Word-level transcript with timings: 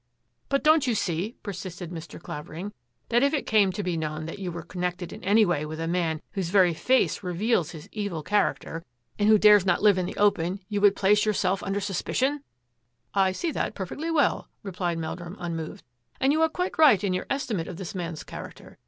"But 0.49 0.63
don't 0.63 0.87
you 0.87 0.95
see," 0.95 1.35
persisted 1.43 1.91
Mr. 1.91 2.19
Clavering," 2.19 2.73
that 3.09 3.21
if 3.21 3.35
it 3.35 3.45
came 3.45 3.71
to 3.73 3.83
be 3.83 3.95
known 3.95 4.25
that 4.25 4.39
you 4.39 4.51
were 4.51 4.63
con 4.63 4.81
nected 4.81 5.13
in 5.13 5.23
any 5.23 5.45
way 5.45 5.63
with 5.63 5.79
a 5.79 5.87
man 5.87 6.23
whose 6.31 6.49
very 6.49 6.73
face 6.73 7.21
reveals 7.21 7.69
his 7.69 7.87
evil 7.91 8.23
character 8.23 8.83
and 9.19 9.29
who 9.29 9.37
dares 9.37 9.63
not 9.63 9.83
live 9.83 9.99
in 9.99 10.05
A 10.09 10.13
GAME 10.13 10.13
OF 10.13 10.15
PIQUET 10.33 10.37
147 10.63 10.69
the 10.71 10.75
open, 10.75 10.75
you 10.75 10.81
would 10.81 10.95
place 10.95 11.23
yourself 11.23 11.61
under 11.61 11.79
sus 11.79 12.01
picion? 12.01 12.39
""I 13.27 13.31
see 13.31 13.51
that 13.51 13.75
perfectly 13.75 14.09
well," 14.09 14.49
replied 14.63 14.97
Meldrum, 14.97 15.35
unmoved," 15.39 15.83
and 16.19 16.31
you 16.33 16.41
are 16.41 16.49
quite 16.49 16.79
right 16.79 17.03
in 17.03 17.13
your 17.13 17.27
esti 17.29 17.53
mate 17.53 17.67
of 17.67 17.77
this 17.77 17.93
man's 17.93 18.23
character. 18.23 18.79